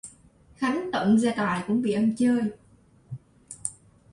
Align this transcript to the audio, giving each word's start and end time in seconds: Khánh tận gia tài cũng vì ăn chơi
Khánh 0.55 0.89
tận 0.93 1.19
gia 1.19 1.31
tài 1.35 1.63
cũng 1.67 1.81
vì 1.81 1.91
ăn 1.93 2.13
chơi 2.17 2.51